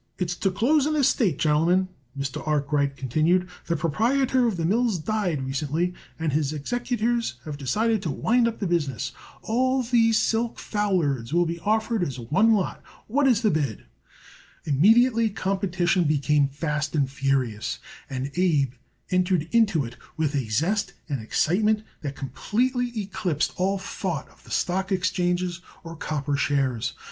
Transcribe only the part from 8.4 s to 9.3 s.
up the business.